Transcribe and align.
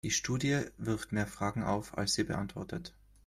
Die 0.03 0.09
Studie 0.09 0.61
wirft 0.79 1.11
mehr 1.11 1.27
Fragen 1.27 1.61
auf, 1.63 1.95
als 1.95 2.15
sie 2.15 2.23
beantwortet. 2.23 2.91